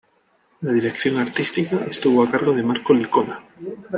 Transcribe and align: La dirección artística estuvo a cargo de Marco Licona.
La 0.61 0.71
dirección 0.73 1.19
artística 1.19 1.85
estuvo 1.85 2.23
a 2.23 2.31
cargo 2.31 2.53
de 2.53 2.63
Marco 2.63 2.91
Licona. 2.91 3.43